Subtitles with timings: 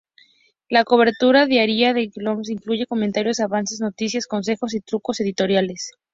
[0.67, 5.91] La cobertura diaria de GameZone incluye comentarios, avances, noticias, consejos y trucos, y editoriales.